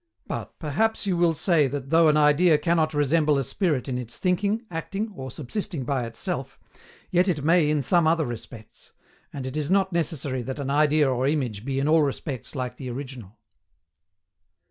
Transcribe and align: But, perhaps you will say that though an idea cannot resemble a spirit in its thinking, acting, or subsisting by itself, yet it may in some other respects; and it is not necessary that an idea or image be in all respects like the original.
But, 0.25 0.57
perhaps 0.57 1.05
you 1.05 1.15
will 1.15 1.35
say 1.35 1.67
that 1.67 1.91
though 1.91 2.07
an 2.07 2.17
idea 2.17 2.57
cannot 2.57 2.95
resemble 2.95 3.37
a 3.37 3.43
spirit 3.43 3.87
in 3.87 3.99
its 3.99 4.17
thinking, 4.17 4.65
acting, 4.71 5.11
or 5.15 5.29
subsisting 5.29 5.83
by 5.85 6.07
itself, 6.07 6.57
yet 7.11 7.27
it 7.27 7.43
may 7.45 7.69
in 7.69 7.83
some 7.83 8.07
other 8.07 8.25
respects; 8.25 8.93
and 9.31 9.45
it 9.45 9.55
is 9.55 9.69
not 9.69 9.93
necessary 9.93 10.41
that 10.41 10.57
an 10.57 10.71
idea 10.71 11.07
or 11.07 11.27
image 11.27 11.63
be 11.63 11.77
in 11.77 11.87
all 11.87 12.01
respects 12.01 12.55
like 12.55 12.77
the 12.77 12.89
original. 12.89 13.37